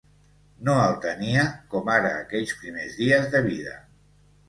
[0.69, 1.45] No el tenia
[1.75, 3.81] com ara aquells primers dies de vida.